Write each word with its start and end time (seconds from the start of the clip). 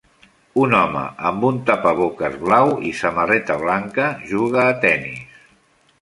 Un 0.61 0.71
home 0.77 1.01
amb 1.31 1.45
un 1.49 1.59
tapaboques 1.67 2.39
blau 2.45 2.73
i 2.93 2.95
samarreta 3.03 3.61
blanca 3.65 4.11
juga 4.33 4.65
a 4.67 4.77
tennis. 4.87 5.41